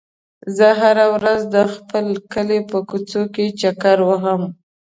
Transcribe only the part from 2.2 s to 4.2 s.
کلي په کوڅو کې چکر